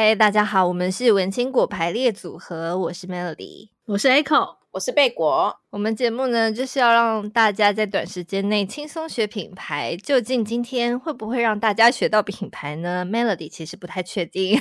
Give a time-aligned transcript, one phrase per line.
[0.00, 5.58] 嗨，大家好，我们是文青果排列组合，我是 Melody，我是 Echo，我是贝果。
[5.70, 9.96] 我们节目呢，就是要让大家在短时间内轻松学品牌。
[9.96, 14.56] 究竟今天会不会让大家学到品牌呢？Melody 其实不太确定，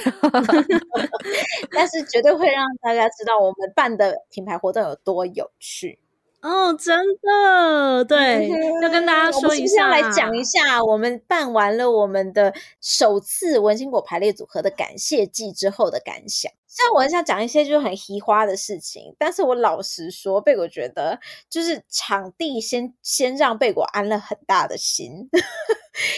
[1.70, 6.00] 但是绝对会让大家知道我们办的品牌活动有多有趣。
[6.48, 8.48] 哦，真的，对，
[8.82, 16.50] 要跟大家说一下，来讲一下，我们办完了我们的首次文心果排列组合的感谢祭之后的感想。
[16.66, 21.20] 虽然我很想讲一些就是很嘻花的事情，但是我老实说，贝果觉得
[21.50, 25.30] 就是场地先先让贝果安了很大的心。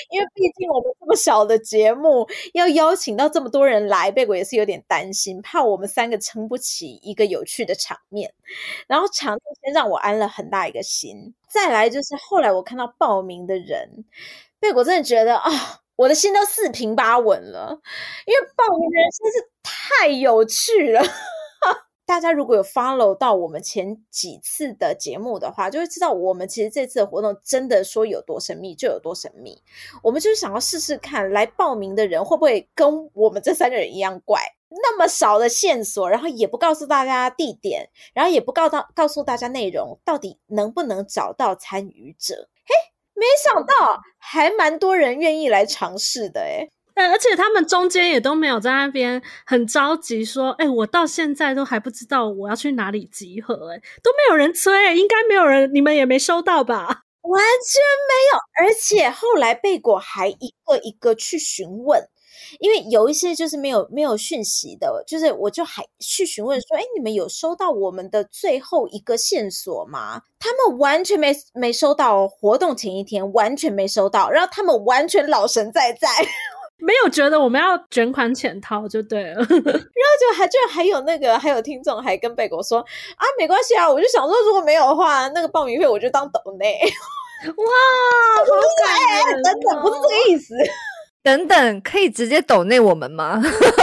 [0.10, 8.34] 因为毕竟我们这么小的节目，要邀请到这么多人来，贝果也是有点担心，怕我们三个撑不起一个有趣的场面。
[8.88, 11.34] 然后场地先让我安了很大一个心。
[11.48, 14.06] 再来就是后来我看到报名的人，
[14.60, 17.80] 贝果真的觉得啊、哦，我的心都四平八稳了，
[18.26, 21.02] 因为报名的人真是太有趣了。
[22.10, 29.62] 大家如果有 follow 到我们前几次的节目的话，就会知道我们其实这次的活动真的说有多神秘就有多神秘。
[30.02, 42.50] 我们就是想要试试看，来报名的人会不会跟我们这三个人一样怪，那么少的线索，然后也不告诉大家地点，然后也不告到告诉大家内容，到底能不能找到参与者？
[42.66, 42.74] 嘿，
[43.14, 46.72] 没想到还蛮多人愿意来尝试的，诶
[47.08, 57.04] 而且他们中间也都没有在那边很着急说，哎、我到现在都还不知道我要去哪里集合、欸，哎，都没有人催，应该没有人，你们也没收到吧？
[57.22, 58.68] 完全没有。
[58.68, 62.02] 而且后来贝果还一个一个去询问，
[62.60, 70.24] 因为有一些就是没有没有讯息的，就是我就还去询问说，哎、你们有收到我们的最后一个线索吗？
[70.40, 76.08] 他们完全没没收到，活动前一天完全没收到，然后他们完全老神在在。
[76.80, 86.80] 没有觉得我们要卷款潜逃就对了， 然后就还就还有那个还有听众还跟贝果说啊，没关系啊，我就想说如果没有的话，那个报名费我就当抖内。
[87.46, 87.54] 哇，
[88.46, 88.52] 好
[88.84, 90.54] 感人， 等等，不是这个意思，
[91.24, 93.42] 等等，可以直接抖内我们吗？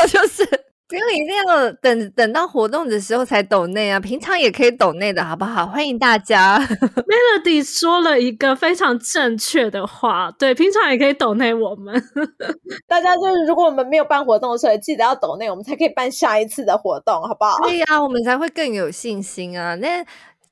[0.08, 0.65] 就是。
[0.88, 5.66] 不用一定要等等到活动的时候才抖内啊，平常也可以抖内的好不好？
[5.66, 6.58] 欢迎大家。
[7.40, 12.00] Melody 说了一个非常正确的话，对，平常也可以抖内我们。
[12.86, 17.58] 大家就是如果我们没有办活动的时候，记得要抖内，我们才可以办下一次的活动，好不好？
[17.64, 19.74] 对呀、啊，我们才会更有信心啊。
[19.74, 20.04] 那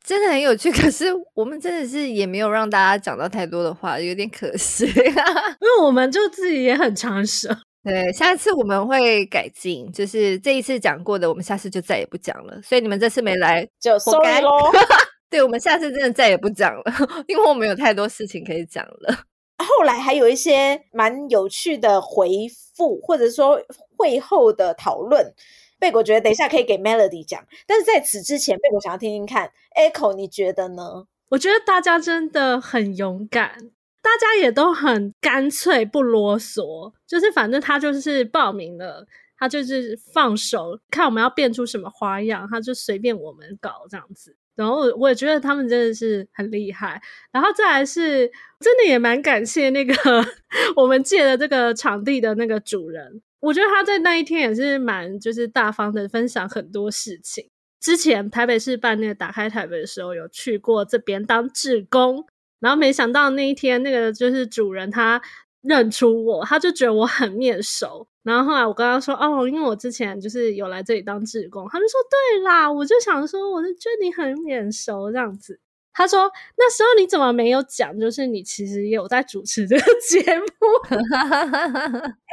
[0.03, 4.85] 真的很有趣，可是我们真的是也没有让大家讲到太多的话，有点可惜。
[4.91, 7.57] 因为我们就自己也很长舌。
[7.85, 12.59] 对，下次我们会改进，就是这一次讲过的，我们下次就再也不讲了。
[12.63, 14.73] 所以你们这次没来就 sorry 咯。
[15.29, 16.85] 对，我们下次真的再也不讲了，
[17.29, 19.15] 因为我们有太多事情可以讲了。
[19.59, 23.61] 后来还有一些蛮有趣的回复，或者说
[23.99, 25.35] 会后的讨论。
[25.79, 31.05] 贝果觉得等一下可以给 Melody 讲，但是在此之前，贝果想要听听看 Echo，你觉得呢？
[31.29, 33.59] 我觉得大家真的很勇敢。
[34.05, 39.07] 大家也都很干脆，不啰嗦，就是反正他就是报名了，
[39.39, 44.37] 他就是放手看我们要变出什么花样，他就随便我们搞这样子。
[44.55, 47.01] 然后我也觉得他们真的是很厉害。
[47.33, 49.95] 然后再来是真的也蛮感谢那个
[50.77, 57.49] 我们借的这个场地的那个主人，我觉得他在那一天也是蛮就是大方的分享很多事情。
[57.81, 62.27] 之前台北市办那个打开台北的时候，有去过这边当志工。
[62.65, 65.21] 然后没想到那一天，那个就是主人他
[65.61, 68.09] 认出我，他就觉得我很面熟。
[68.23, 75.61] 然后后来我跟他说：“哦，因为我之前就是有来这里当志工。”他就说：“对啦，我就想说，我就觉得你很面熟这样子。”
[75.95, 77.99] 他说：“那时候你怎么没有讲？
[77.99, 80.45] 就是你其实也有在主持这个节目。”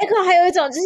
[0.02, 0.82] Echo 还有一种就是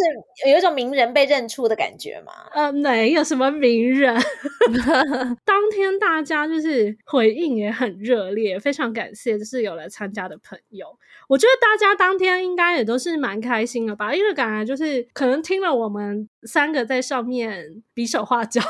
[0.50, 2.32] 有一种名人被认出的感觉吗？
[2.52, 4.14] 呃，没有什么名人。
[5.44, 10.86] 当天大家就是回应也很热烈，非常感谢，就是有来参加的朋友。
[11.28, 18.60] 我觉得大家当天应该也都是蛮开心的吧，因为感觉就是可能听了我们三个在上面比手画脚、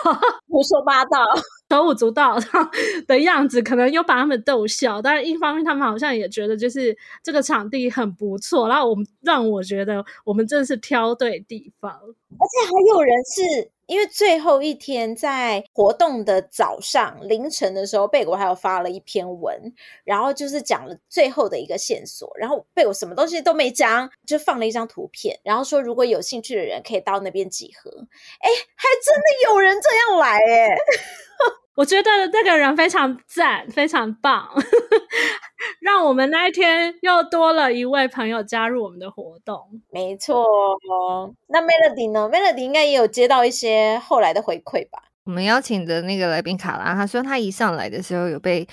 [0.49, 1.19] 胡说八道。
[1.69, 2.39] 手舞足蹈
[3.09, 5.03] 的样子，可能又把他们逗笑。
[5.03, 11.93] 但是一方面，他们好像也觉得就是这个场地很不错，然后我们让我觉得我们真的是挑对地方。
[11.93, 19.73] 而且还有人是因为最后一天在活动的早上凌晨的时候，贝果还有发了一篇文，
[20.05, 22.31] 然后就是讲了最后的一个线索。
[22.37, 27.91] 然后贝果什么东西都没讲，就放了一张图片，然后说如果有兴趣的人可以到那边集合。
[27.91, 30.77] 哎，还真的有人这样来哎。
[31.77, 34.49] 我觉得那个人非常赞，非常棒。
[35.81, 39.59] 让我们那一天又多了一位朋友加入我们的活动。
[39.91, 40.45] 没错，
[41.49, 45.03] 那 Melody 呢？Melody 应该也有接到一些后来的回馈吧？
[45.25, 48.67] 我们邀请的那个来宾卡拉，他说他一上来的时候有被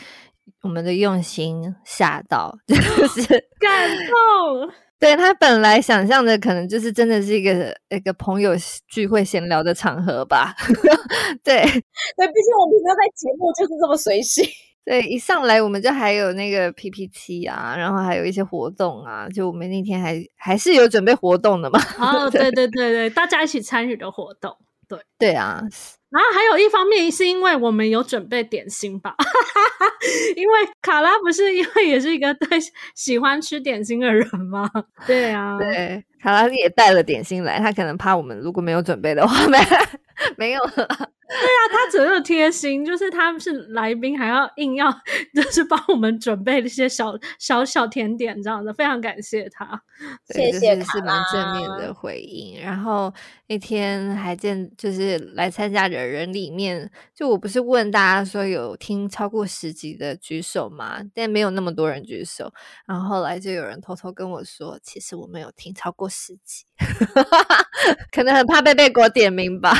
[0.61, 3.27] 我们的用心吓到， 就是
[3.59, 4.71] 感动。
[5.03, 8.53] 对，他本来想象的可能就是真的是一个一个朋友
[8.87, 10.55] 聚会闲聊的场合吧。
[11.43, 11.57] 对，
[12.15, 14.45] 对，毕竟我们平常在节目就是这么随性。
[14.85, 21.81] 对，一上来我们就还有那个 PPT 啊，然后还有一些活动啊，就我们那天还还是有准备活动的嘛。
[21.99, 24.55] 哦，对对对对，大家一起参与的活动。
[24.87, 25.61] 对对啊。
[26.13, 29.15] 然后还有一方面是因为我们有准备点心吧，
[30.37, 32.59] 因为卡拉不是因为也是一个对
[32.93, 34.69] 喜欢吃点心的人吗？
[35.07, 39.57] 对啊，对，卡拉也带了点心来，他可能怕我们如果没有准备的话，没
[40.37, 41.09] 没有了。
[41.33, 42.83] 对啊，他怎么贴心？
[42.85, 44.91] 就是他是来宾，还要硬要
[45.33, 49.81] 就是帮我们准备一些小小小甜点，这样的，非常感谢他。
[50.33, 52.61] 谢谢，是蛮正面的回应。
[52.61, 53.13] 然后
[53.47, 60.99] 那天还见，就是来参加的人里面，就我不是问大家说有听超过十集的举手吗？
[61.13, 62.53] 但没有那么多人举手。
[62.85, 66.65] 然后后来就有人偷偷跟我说，其实我没有听超过十集，
[68.11, 69.73] 可能很怕被贝果点名吧。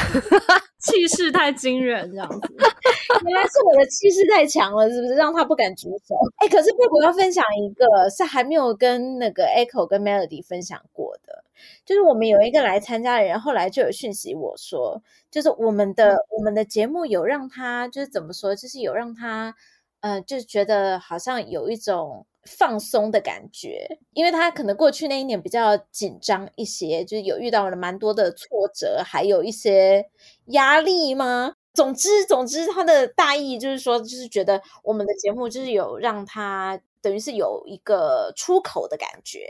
[0.83, 2.39] 气势太惊人，这样子，
[3.25, 6.15] 原来是我的气势太强了，是不是让他不敢举手？
[6.39, 11.43] 哎、欸，可是贝果要分享一个，是还没有跟那个 Echo 跟 Melody 分享过的，
[11.85, 15.01] 就是我们有一个来参加的人，后来就有讯息我说，
[15.31, 19.55] 就是我们的我们的节目有让他，就是怎么说，就是有让他，
[20.01, 22.25] 呃，就是觉得好像有一种。
[22.45, 30.09] 放松的感觉，因为他可能过去那一年比较紧张一些，就是有遇到了蛮多的挫折，还有一些
[30.47, 31.55] 压力吗？
[31.73, 39.47] 总之，总之，他的大意就是说，就是觉得我们的节目就是有让他等于是有一个出口的感觉。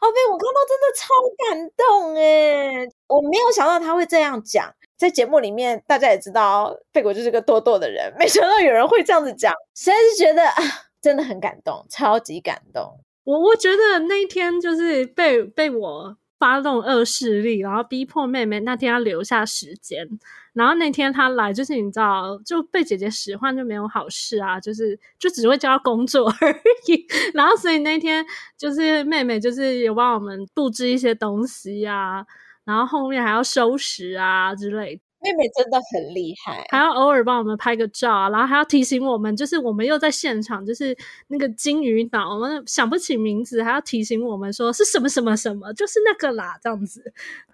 [0.00, 1.08] 哦，被我看到真的超
[1.48, 10.62] 感动诶，我没有想到他会这样讲，在节目里面大家也知道，贝果就是个多多的人，没想到有人会这样子讲，实在是觉得啊。
[11.04, 12.98] 真的很感动，超级感动。
[13.24, 20.08] 我我觉得那一天就是被被我发动恶势力，然后逼迫妹妹那天要留下时间。
[20.54, 26.52] 然后那天她来，就是你知道，就被姐姐使唤就没有好事啊，就是就只会教工作而
[26.86, 27.06] 已。
[27.34, 28.24] 然后所以那天
[28.56, 32.24] 就是妹妹就是有帮我们布置一些东西啊，
[32.64, 35.02] 然后后面还要收拾啊之类的。
[35.24, 40.94] 妹妹真的很厉害，还要偶尔帮我们拍个照啊，然后还要提醒我们，就是我们又在现场，就是
[41.28, 47.02] 那个金鱼脑，我们想不起名字，还要提醒我们说是什么什么什么，就是那个啦，这样子。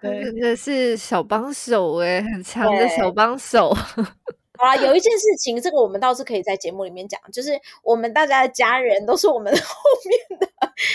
[0.01, 3.73] 对，真的是小帮手诶，很强的小帮手。
[4.59, 7.51] 好啦，有一件事情，这个我们倒是可以在节目里面讲，就是
[7.83, 9.59] 我们大家的家人都是我们 后
[10.29, 10.47] 面的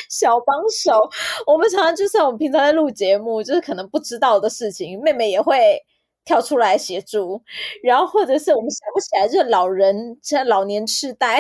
[0.09, 1.11] 小帮手，
[1.47, 5.83] 我们常常就算我们平常在录节目，就是可能不知道的事情，妹妹也会。
[6.27, 7.41] 跳出来协助，
[7.83, 11.39] 然后或者是我们想不起来，就是老人，像老年痴呆，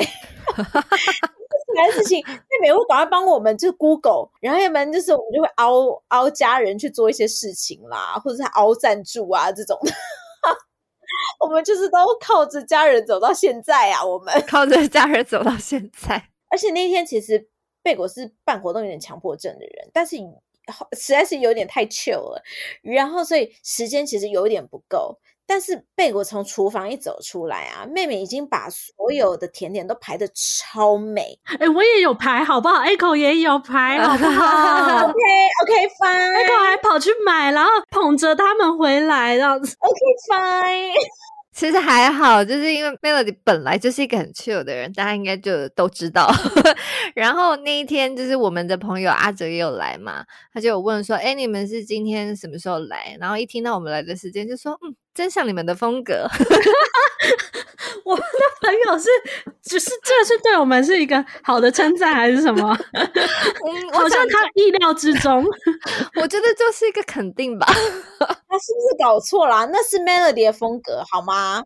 [1.76, 9.92] 来 的事情，妹妹会赶快帮我们，就 Google，然后要不然就是我们就会凹凹家人去做一些事情啦，或者是凹赞助啊这种的，
[11.44, 17.48] 我们就是都靠着家人走到现在啊，我们靠着家人走到现在， 而且那天其实
[17.82, 20.16] 贝果是办活动有点强迫症的人，但是。
[20.92, 22.42] 实在是有点太 chill 了，
[22.82, 25.18] 然后所以时间其实有点不够。
[25.48, 31.38] 但是贝果从厨房一走出来啊，妹妹已经把所有的甜点都排的超美。
[31.44, 35.06] 哎、欸，我也有排，好不好？Echo 也有排，好不好？
[35.06, 35.14] OK
[35.62, 36.44] OK fine。
[36.44, 39.76] Echo 还跑去买，然后捧着他们回来，这样子。
[39.78, 40.94] OK fine。
[41.56, 46.30] 其实还好，就是因为 Melody 本来就是一个很 chill 的人，大家应该就都知道。
[47.16, 50.22] 然后那一天，就是我们的朋友阿哲也有来嘛，
[50.52, 56.28] 他就有问说：“哎，你们是今天什么时候来？”然后一听到我们来的时间，就说：“嗯，真像你们的风格。
[58.04, 59.08] ”我们的朋友是，
[59.62, 62.76] 只是这是对我们是一个好的称赞，还是什么？
[62.94, 65.44] 嗯，好像他意料之中。
[66.20, 67.66] 我觉得就是一个肯定吧。
[67.66, 67.74] 他
[68.58, 69.64] 是不是搞错啦？
[69.72, 71.64] 那是 Melody 的风格，好吗？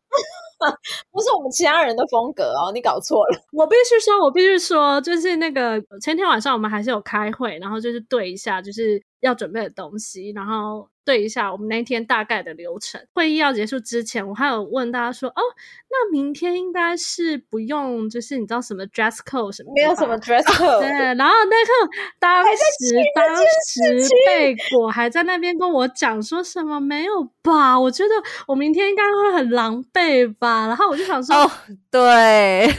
[1.10, 3.40] 不是我们其他人的风格哦，你搞错了。
[3.52, 13.04] 我必须说，我必须说，就是那个前天晚上我们还是有开会，然后就是对一下，就是要准备的东西，然后对一下我们那天大概的流程。
[13.12, 15.42] 会议要结束之前，我还有问大家说，哦，
[15.90, 19.72] 那明天应该是不用，就是你知道什么 dress code 什么？
[19.74, 20.78] 没有什么 dress code。
[20.78, 21.90] 对，然后那个
[22.20, 27.76] 当时当时贝果还在那边跟我讲说什么没有吧？
[27.80, 28.10] 我觉得
[28.46, 30.68] 我明天应该会很狼狈吧。
[30.68, 31.50] 然后我就想说，哦，
[31.90, 32.72] 对，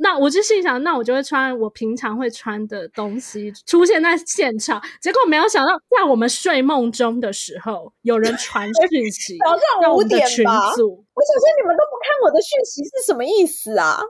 [0.00, 4.82] 那我就心想，那我就会穿我平常会穿的东西出现在现场。
[5.00, 10.44] 结果没有想到，在我们睡梦中的时候，有人传 讯息，早上五点群
[10.76, 11.04] 组。
[11.14, 14.00] 我想说，你们都不看我的讯息是什么意思啊？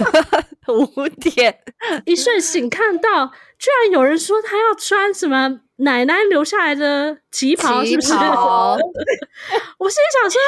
[0.68, 1.58] 五点
[2.04, 3.26] 一睡醒看到，
[3.58, 8.12] 居然有人说他要穿什么奶奶留下来的旗袍，是不是？
[8.12, 10.40] 我心想说。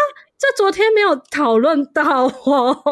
[0.47, 2.83] 这昨天没有讨论到哦。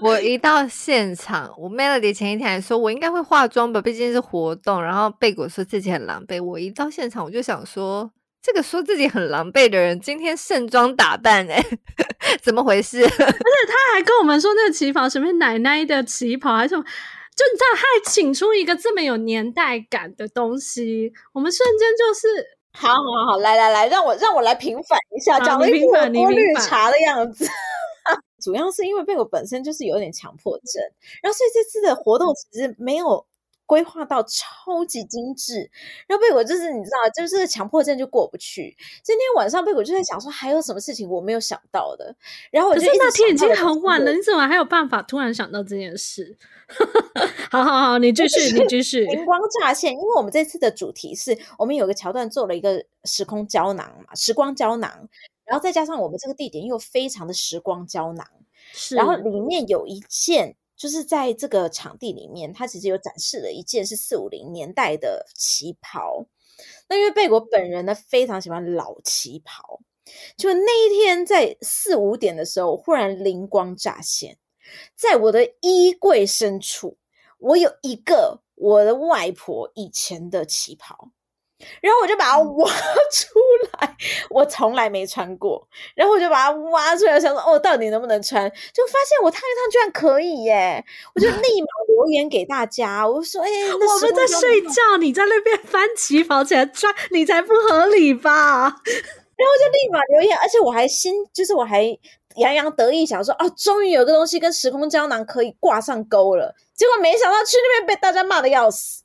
[0.00, 4.80] 我一到现场，我 Melody 前一天还说，我应该会化妆吧，毕竟是活动。
[4.80, 6.40] 然后贝果说自己很狼狈。
[6.40, 8.08] 我一到现场，我就想说，
[8.40, 11.60] 这个说自己很狼狈的人，今天盛装打扮，哎，
[12.40, 13.02] 怎么回事？
[13.02, 22.55] 而且他还跟我们说，那个旗袍什么奶奶的旗袍，还是什么，就你知道，他还请出一个这么有年代感的东西，我们瞬间就是。
[22.76, 27.46] 好好好，来来来，让我让我来平反一下，讲了一副多绿茶的样子。
[28.40, 30.82] 主要是因为贝果本身就是有点强迫症，
[31.22, 33.26] 然后所以这次的活动其实没有
[33.66, 35.70] 规划到超级精致。
[36.06, 38.76] 然后贝果就是你知道，就是强迫症就过不去。
[39.02, 42.14] 今天晚上贝果就在想说，还有什么事情我没有想到的。
[42.50, 46.38] 然后我就那天已经很晚了，你怎么还有办法突然想到这件事？
[47.52, 49.04] 好好好，你继续，你继续。
[49.06, 55.08] 灵光乍现，因为我们这次的主题是我们有个桥段做了一个时空胶囊嘛，时光胶囊，
[55.44, 58.26] 然后再加上我们这个地点又非常的时光胶囊，
[58.72, 58.96] 是。
[58.96, 66.26] 然后里面有一件，就是在这个场地里面，他其实有展示了一件是四五零年代的旗袍。
[66.88, 69.80] 那因为贝果本人呢非常喜欢老旗袍，
[70.36, 74.38] 就那一天在四五点的时候，忽然灵光乍现。
[74.96, 76.98] 在我的衣柜深处，
[77.38, 81.10] 我有一个我的外婆以前的旗袍，
[81.80, 82.70] 然后我就把它挖
[83.12, 83.38] 出
[83.80, 83.96] 来，
[84.30, 88.48] 我从来没穿过，然后我就把它挖出来，想说哦，到底能不能穿？
[88.72, 90.84] 就发现我烫一烫居然可以耶！
[91.14, 98.32] 我就立马 留言给大家，我说：“哎，我们在睡觉，你在那边 翻旗袍起来穿，你才不合理吧？”
[99.36, 101.98] 然后就立马留言，而且我还心，就是我还。
[102.36, 106.54] 洋洋得意，想说哦，终于有个东西跟时空胶囊可以挂上钩了。
[106.76, 109.02] 结果没想到去那边被大家骂的要死，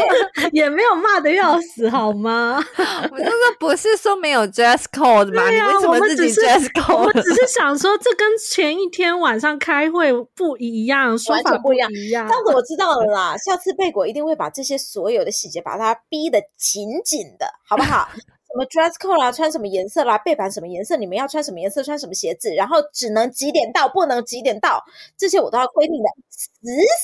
[0.52, 2.58] 也没有骂的要死，好吗？
[3.12, 5.46] 我就是不是说没有 dress code 吗？
[5.50, 7.04] 对啊、你为什么自己 dress code？
[7.04, 11.90] 我只是想说，这跟前一天晚上开会不一样，说法不一样。
[11.92, 18.08] 这样子我知道了啦， 下次贝果一定会把这些所有的细节把它逼得紧紧的，好不好？
[18.52, 24.82] 什么 dress code 啦，穿什么颜色啦，背板什么颜色，你们要穿什么颜色，穿什么鞋子，然后只能几点到，不能几点到，
[25.16, 26.50] 这些我都要规定的死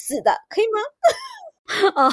[0.01, 0.81] 死的，可以吗？
[1.95, 2.11] 哦，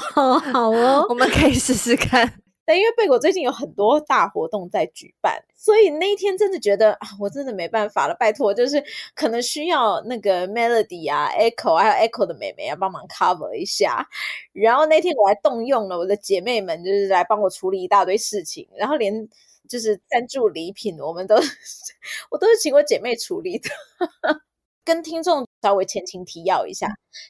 [0.51, 2.42] 好哦， 我们可以试试看。
[2.65, 8.83] 但因为贝果最近有很多大活动在举办，所以那一天真的觉得啊，我真的没办法了，拜托，就是
[9.15, 14.07] 可能需要那个 Melody 啊，Echo 还有 Echo 的妹妹要帮忙 cover 一下。
[14.53, 19.27] 然后那天我还动用了我的姐妹们，就是来帮我处理一大堆事情，然后连
[19.67, 21.35] 就是赞助礼品，我们都
[22.29, 23.69] 我都是请我姐妹处理的。
[24.83, 26.87] 跟听众稍微前情提要一下，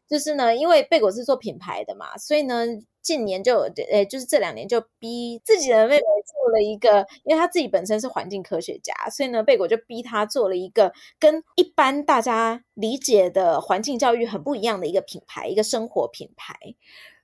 [0.07, 2.65] 就是呢，因为贝果是做品牌的嘛，所以呢。
[3.03, 3.59] 近年就
[3.91, 16.55] 诶，就是这两年就逼自己的妹妹做了一个，因为她自己本身是环境科学家，所以呢，贝果就逼她做了一个跟一般大家理解的环境教育很不一样的一个品牌，一个生活品牌。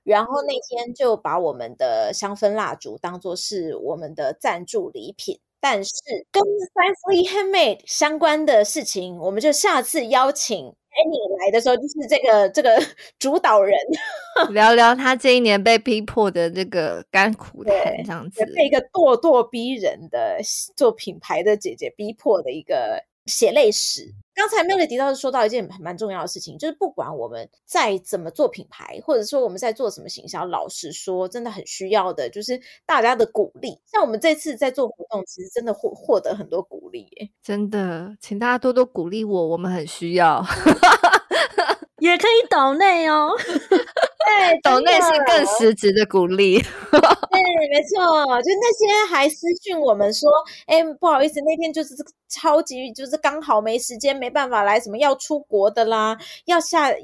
[0.02, 5.92] 然后那天就把我们的香氛蜡烛当做是我们的赞助礼品，但是
[6.32, 10.74] 跟 Sciencely Handmade 相关的事情，我们就下次邀请。
[10.92, 12.76] 哎，你来的时候就是这个这个
[13.16, 13.72] 主导人，
[14.50, 17.74] 聊聊他这一年被逼迫的这个甘苦谈，
[18.04, 20.40] 这样子，被一个咄咄逼人的
[20.76, 24.14] 做品牌的姐姐逼迫的一个血泪史。
[24.34, 33.78] 刚才 Melody 提到是说到一件蛮重要的事情，就是不管我们在怎么做品牌，或者说我们在做什么行销，老实说，真的很需要的，就是大家的鼓励。
[33.84, 40.42] 像我们这次在做活动，其实真的获获得很多鼓励，耶，真的，请大家多多鼓励我，我们很需要。
[42.00, 43.28] 也可以岛内哦，
[44.22, 46.60] 对，抖内是更实质的鼓励。
[46.60, 50.28] 对，没错，就那些还私讯我们说，
[50.66, 51.94] 哎，不好意思，那天就是
[52.28, 57.00] 超级，就是刚好没时间，没办法来，什么要出国的啦，要下要下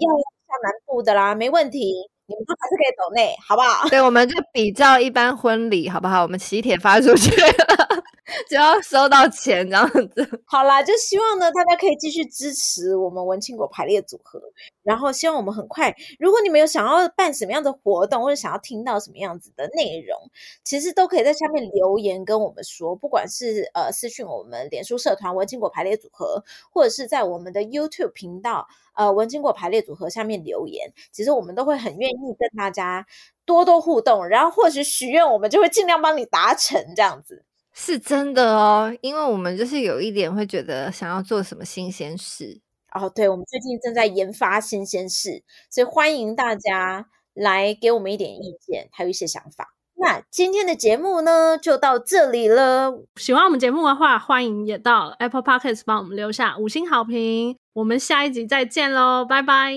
[0.63, 1.79] 南部的啦，没问题，
[2.27, 3.89] 你们都还是可以抖内，好不好？
[3.89, 6.23] 对，我们就比较一般婚礼，好不好？
[6.23, 8.05] 我们喜帖发出去了。
[8.49, 10.43] 就要收到钱这样子。
[10.45, 14.41] 好啦，就希望呢，大家可以继续支持我们文青果排列组合。
[14.83, 20.31] 然后希望我们很快，如果你们有想要办什么样的活动，或者想要听到什么样子的内容，
[20.63, 22.95] 其实都可以在下面留言跟我们说。
[22.95, 33.07] 不管是呃私讯我们脸书社团文青果排列组合，或者是在我们的 YouTube 频道呃文青果排列组合下面留言，其实我们都会很愿意跟大家
[33.45, 34.27] 多多互动。
[34.29, 37.46] 然后或许许愿，我们就会尽量帮你达成这样子。
[37.79, 42.59] 是真的哦，因为我们就是有一点会觉得想要做什么新鲜事
[42.95, 43.09] 哦。
[43.15, 49.75] 对，我们最近正在研发新鲜事，所以欢迎大家来给我们一点意见，还有一些想法。
[49.99, 53.05] 那今天的节目呢，就到这里了。
[53.17, 57.57] 喜欢我们节目的话，欢迎也到 Apple Podcast 帮我们留下五星好评。
[57.75, 59.73] 我们下一集再见喽，拜拜，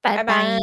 [0.00, 0.58] 拜拜。